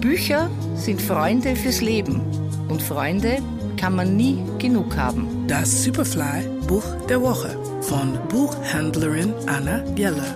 [0.00, 2.20] Bücher sind Freunde fürs Leben
[2.68, 3.38] und Freunde
[3.76, 5.46] kann man nie genug haben.
[5.48, 10.34] Das Superfly Buch der Woche von Buchhändlerin Anna Bieler.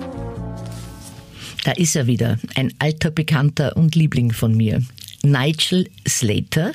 [1.64, 4.82] Da ist er wieder, ein alter Bekannter und Liebling von mir.
[5.22, 6.72] Nigel Slater,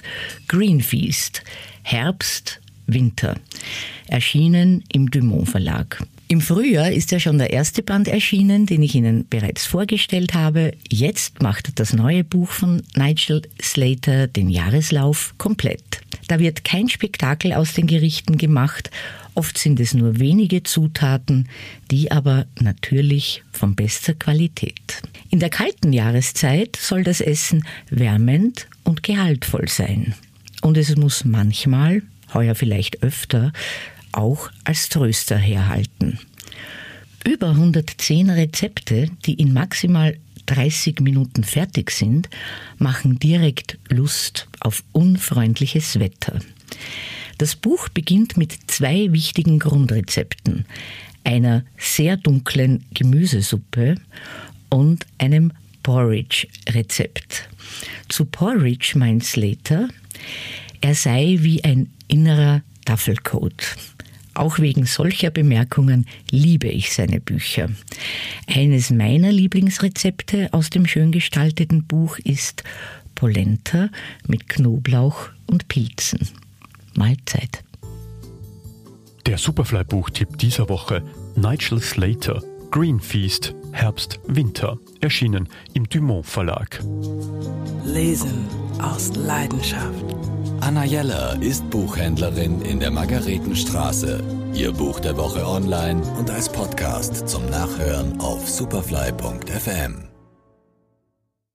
[0.48, 1.44] Greenfeast,
[1.84, 3.36] Herbst, Winter,
[4.08, 6.04] erschienen im Dumont Verlag.
[6.32, 10.72] Im Frühjahr ist ja schon der erste Band erschienen, den ich Ihnen bereits vorgestellt habe.
[10.90, 16.00] Jetzt macht das neue Buch von Nigel Slater den Jahreslauf komplett.
[16.30, 18.92] Da wird kein Spektakel aus den Gerichten gemacht,
[19.36, 21.50] oft sind es nur wenige Zutaten,
[21.92, 25.02] die aber natürlich von bester Qualität.
[25.32, 30.16] In der kalten Jahreszeit soll das Essen wärmend und gehaltvoll sein.
[30.62, 33.52] Und es muss manchmal, heuer vielleicht öfter,
[34.14, 36.20] auch als Tröster herhalten.
[37.24, 40.18] Über 110 Rezepte, die in maximal
[40.48, 42.30] 30 Minuten fertig sind,
[42.78, 46.40] machen direkt Lust auf unfreundliches Wetter.
[47.38, 50.66] Das Buch beginnt mit zwei wichtigen Grundrezepten,
[51.24, 53.96] einer sehr dunklen Gemüsesuppe
[54.70, 57.50] und einem Porridge-Rezept.
[58.10, 59.90] Zu Porridge meint Slater,
[60.82, 63.76] er sei wie ein innerer Taffelcode.
[64.42, 67.70] Auch wegen solcher Bemerkungen liebe ich seine Bücher.
[68.48, 72.64] Eines meiner Lieblingsrezepte aus dem schön gestalteten Buch ist
[73.14, 73.90] Polenta
[74.26, 76.28] mit Knoblauch und Pilzen.
[76.96, 77.64] Mahlzeit.
[79.28, 81.04] Der Superfly-Buchtipp dieser Woche:
[81.36, 86.84] Nigel Slater, Green Feast, Herbst, Winter, erschienen im Dumont Verlag.
[87.86, 88.48] Lesen
[88.80, 90.04] aus Leidenschaft.
[90.62, 94.24] Anna Jeller ist Buchhändlerin in der Margaretenstraße.
[94.54, 100.11] Ihr Buch der Woche online und als Podcast zum Nachhören auf superfly.fm.